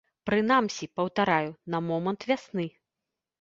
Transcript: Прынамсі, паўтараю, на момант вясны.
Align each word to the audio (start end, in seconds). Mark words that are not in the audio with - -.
Прынамсі, 0.27 0.87
паўтараю, 0.99 1.51
на 1.75 1.83
момант 1.91 2.27
вясны. 2.31 2.67